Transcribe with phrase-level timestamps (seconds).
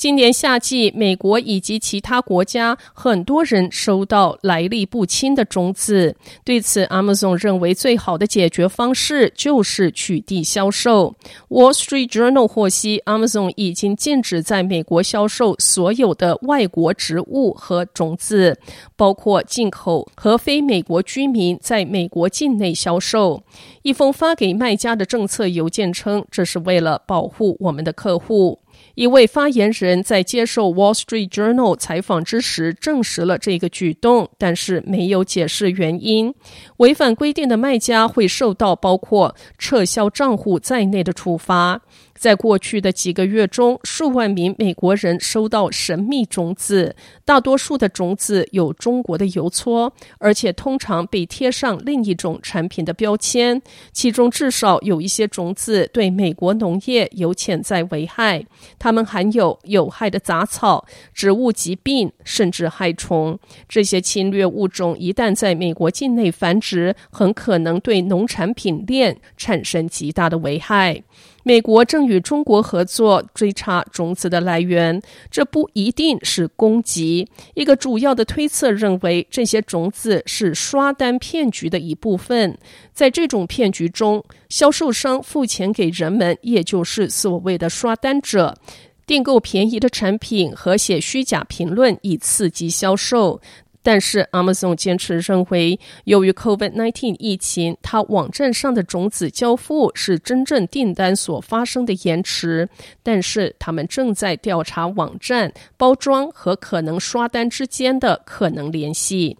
[0.00, 6.16] 今年夏季，美国以及其他国家很多人收到来历不清的种子。
[6.42, 11.14] 对此，Amazon 认为最好的解决方式就是取缔销售。
[11.50, 18.58] Wall Street Journal 获悉，Amazon 已经禁止在美国销售所有的外国植物和种子，
[18.96, 23.42] 包括进口和非美国居民在美国境内销售。
[23.82, 28.58] 一封发给卖家的政策邮件称，这是为了保护我们的客户。
[29.00, 36.34] 一位发言人在接受《Wall Street Journal》采访之时证实了这个举动，但是没有解释原因。
[36.76, 41.80] 违反规定的卖家会受到包括撤销账户在内的处罚。
[42.20, 53.62] 在过去的几个月中，数万名美国人收到神秘种子，大多数的种子有中国的邮戳，而且通常被贴上另一种产品的标签。
[53.90, 58.44] 其中至少有一些种子对美国农业有潜在危害，
[58.78, 63.38] 它们含有有害的杂草、植物疾病，甚至害虫。
[63.66, 71.02] 这些侵略物种一旦在美国境内繁殖，很可能对农产品链产生极大的危害。
[71.42, 75.00] 美国正与中国合作追查种子的来源，
[75.30, 77.26] 这不一定是攻击。
[77.54, 82.58] 一个主要的推测认为，这些种子是刷单骗局的一部分。
[82.92, 88.58] 在这种骗局中，销售商付钱给人们，也就是所谓的刷单者，
[89.06, 93.40] 订购便宜的产品和写虚假评论，以刺激销售。
[93.82, 102.68] 但是，Amazon 坚持认为，由于 COVID-19 疫情，它网站上的种子交付是真正订单所发生的延迟。
[103.02, 109.38] 但是，他们正在调查网站包装和可能刷单之间的可能联系。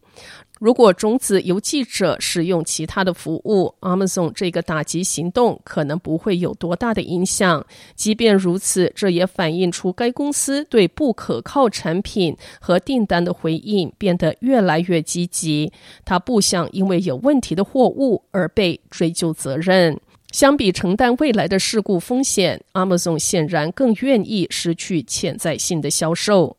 [0.61, 7.65] 如果种子由记者使用其他的服务，Amazon 这个打击行动可能不会有多大的影响。
[7.95, 15.73] 即便如此，这也反映出该公司对不可靠产品和订单的回应变得越来越积极。
[16.05, 19.99] 他不想因为有问题的货物而被追究责任。
[20.31, 26.59] 相比承担未来的事故风险，Amazon 显然更愿意失去潜在性的销售。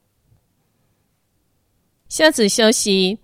[2.10, 3.20] 下则消息。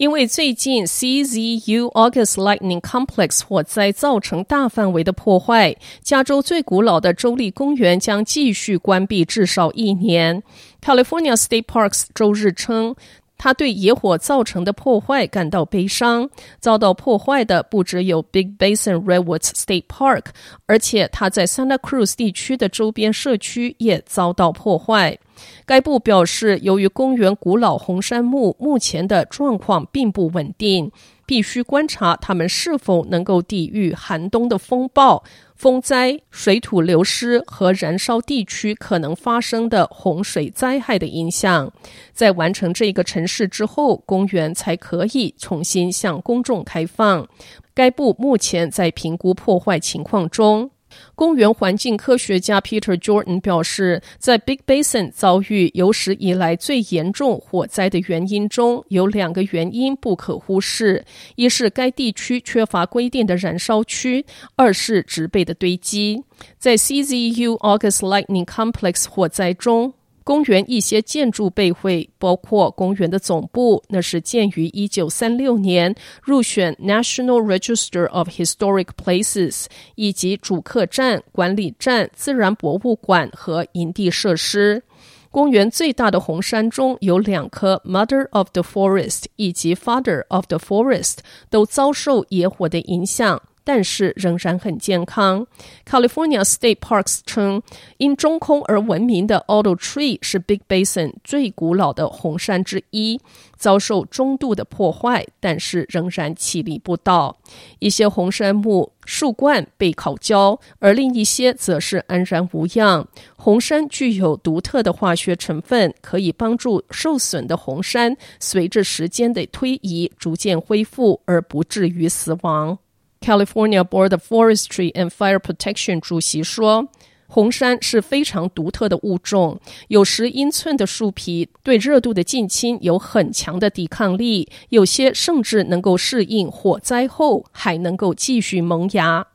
[0.00, 10.42] 因为最近 CZU August Lightning Complex 火灾造成大范围的破坏，加州最古老的州立公园将继续关闭至少一年。
[10.80, 12.96] California State Parks 周日称，
[13.36, 16.30] 他对野火造成的破坏感到悲伤。
[16.60, 20.28] 遭到破坏的不只有 Big Basin Redwoods State Park，
[20.64, 25.18] 而且他在 Santa Cruz 地区的周边社区也遭到破坏。
[25.66, 30.90] 该部表示，由于公园古老红杉木目前的状况并不稳定，
[31.26, 35.22] 必须观察它们是否能够抵御寒冬的风暴、
[35.54, 41.72] 风灾、水土流失和燃烧地区可能发生的洪水灾害的影响。
[42.12, 47.28] 在完成这个城市之后，公园才可以重新向公众开放。
[47.72, 50.70] 该部目前在评估破坏情况中。
[51.14, 61.04] 公园环境科学家 Peter Jordan 表示，在 Big Basin 遭遇有史以来最严重火灾的原因中，有两个原因不可忽视：
[61.36, 64.24] 一是该地区缺乏规定的燃烧区；
[64.56, 66.24] 二是植被的堆积。
[66.58, 84.82] 在 CZU August Lightning Complex 火灾中，公园一些建筑被毁，包括公园的总部，那是建于一九三六年，入选 National Register of Historic Places，以及主客站、管理站、自然博物馆和营地设施。
[85.30, 91.18] 公园最大的红杉中有两棵 Mother of the Forest 以及 Father of the Forest，
[91.48, 93.40] 都遭受野火的影响。
[93.64, 95.46] 但是仍然很健康。
[95.88, 97.62] California State Parks 称，
[97.98, 103.20] 因中空而闻名的 Alder Tree 是 Big Basin 最古老的红杉之一，
[103.56, 107.36] 遭受中度的破坏，但是仍然屹立不倒。
[107.78, 113.06] 一些红杉木树冠被烤焦，而另一些则是安然无恙。
[113.36, 122.78] 红杉具有独特的化学成分，可以帮助受损的红杉随着时间的推移逐渐恢复，而不至于死亡。
[123.20, 126.88] California Board of Forestry and Fire Protection 主席说
[127.28, 139.26] ：“红杉是非常独特的物种，有十英寸的树皮，对热度的近亲有很强的抵抗力，有些甚至能够适应火灾后还能够继续萌芽。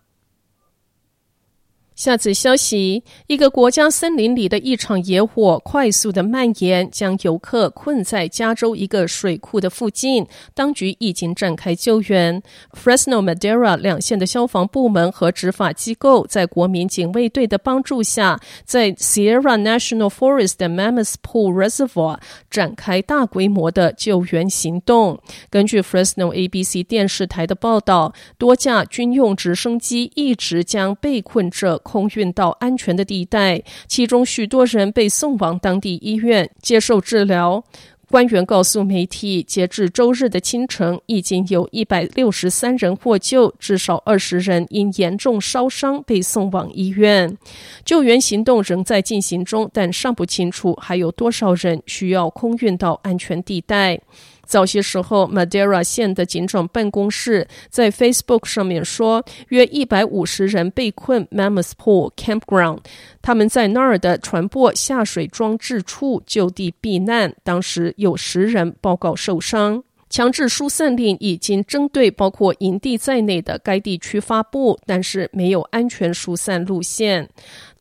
[1.95, 10.27] 下次消息：一个国家森林里的一场野火快速的蔓延，将游客困在加州一个水库的附近。
[10.53, 12.43] 当局已经展开救援。
[12.73, 22.19] Fresno Madera 两县的消防部门和执法机构在国民警卫队的帮助下，在 Sierra National Forest 的 Mammoth Pool Reservoir
[22.49, 25.17] 展开大规模的救援行动。
[25.49, 37.63] 根据 Fresno ABC 电视台的报道，多架军用直升机一直将被困者空运到安全的地带，其中许多人被送往当地医院接受治疗。
[38.07, 47.35] 官员告诉媒体，截至周日的清晨，已经有一百六十三人获救，至少二十人因严重烧伤被送往医院。
[47.83, 53.99] 救援行动仍在进行中，但尚不清楚还有多少人需要空运到安全地带。
[54.45, 62.79] 早些时候，Madeira 县的警长办公室在 Facebook 上面说，约一百五十人被困 Mammoth Pool Campground，
[63.21, 67.33] 他们在那儿的船舶下水装置处就地避难。
[67.43, 69.83] 当时有十人报告受伤。
[70.07, 77.27] 强制疏散令已经针对包括营地在内的该地区发布，但是没有安全疏散路线。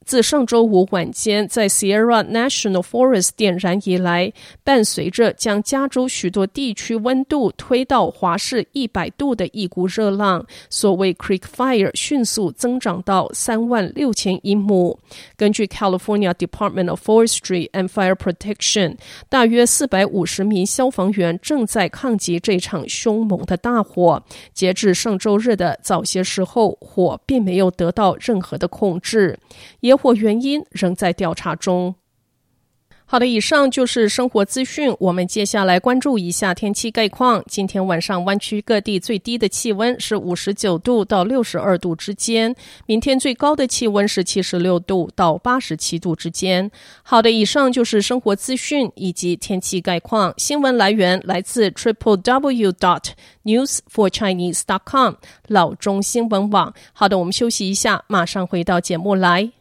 [0.04, 14.98] 自上周五晚间在 Sierra National Forest 点燃以来，伴随着将加州许多地区温度推到华氏一百度的一股热浪，所谓 Creek Fire 迅速增长到三万六千英亩。
[15.36, 18.96] 根据 California Department of Forestry and Fire Protection，
[19.28, 24.22] 大约四百五十名消防员正在抗击这场凶猛的大火。
[24.52, 29.38] 截至上周日的早些时候，火并没有得到任何的控制。
[29.80, 31.94] 也或原因仍在调查中。
[33.06, 34.92] 好的，以上就是生活资讯。
[34.98, 37.44] 我们接下来关注一下天气概况。
[37.46, 42.56] 今天晚上湾区各地最低的气温是五十九度到六十二度之间，
[42.86, 46.68] 明天最高的气温是七十六度到八十七度之间。
[47.02, 50.32] 好的，以上就是生活资讯以及天气概况。
[50.38, 53.10] 新闻来源来自 triple w dot
[53.44, 55.14] news for chinese dot com
[55.48, 56.72] 老中新闻网。
[56.94, 59.52] 好的，我们休息一下，马上回到节目来。